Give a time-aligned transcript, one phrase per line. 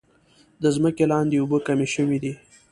[0.61, 2.33] د ځمکې لاندې اوبه کمې شوي دي.